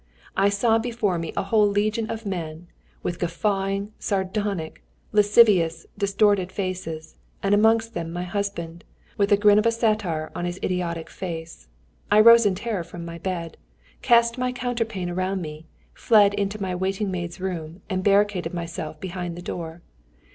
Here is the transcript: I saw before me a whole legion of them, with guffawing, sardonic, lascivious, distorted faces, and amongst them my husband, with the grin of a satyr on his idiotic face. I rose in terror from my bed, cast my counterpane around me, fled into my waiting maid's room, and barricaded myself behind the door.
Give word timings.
I 0.35 0.49
saw 0.49 0.79
before 0.79 1.19
me 1.19 1.31
a 1.37 1.43
whole 1.43 1.67
legion 1.67 2.09
of 2.09 2.23
them, 2.23 2.69
with 3.03 3.19
guffawing, 3.19 3.93
sardonic, 3.99 4.81
lascivious, 5.11 5.85
distorted 5.95 6.51
faces, 6.51 7.17
and 7.43 7.53
amongst 7.53 7.93
them 7.93 8.11
my 8.11 8.23
husband, 8.23 8.83
with 9.15 9.29
the 9.29 9.37
grin 9.37 9.59
of 9.59 9.67
a 9.67 9.71
satyr 9.71 10.31
on 10.33 10.45
his 10.45 10.59
idiotic 10.63 11.07
face. 11.07 11.67
I 12.09 12.19
rose 12.19 12.47
in 12.47 12.55
terror 12.55 12.83
from 12.83 13.05
my 13.05 13.19
bed, 13.19 13.57
cast 14.01 14.39
my 14.39 14.51
counterpane 14.51 15.11
around 15.11 15.39
me, 15.39 15.67
fled 15.93 16.33
into 16.33 16.59
my 16.59 16.73
waiting 16.73 17.11
maid's 17.11 17.39
room, 17.39 17.83
and 17.87 18.03
barricaded 18.03 18.55
myself 18.55 18.99
behind 18.99 19.35
the 19.35 19.41
door. 19.43 19.83